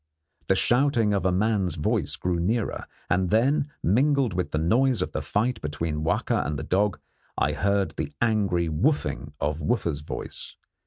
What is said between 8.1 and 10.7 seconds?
angry 'wooffing' of Wooffa's voice.